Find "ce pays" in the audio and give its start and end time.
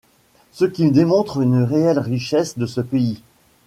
2.65-3.21